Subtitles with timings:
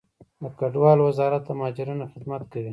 [0.41, 2.69] د کډوالو وزارت د مهاجرینو خدمت کوي